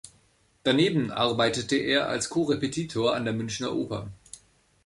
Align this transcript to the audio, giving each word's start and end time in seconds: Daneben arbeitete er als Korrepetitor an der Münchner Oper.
Daneben 0.63 1.11
arbeitete 1.11 1.75
er 1.75 2.09
als 2.09 2.31
Korrepetitor 2.31 3.15
an 3.15 3.23
der 3.23 3.35
Münchner 3.35 3.71
Oper. 3.75 4.09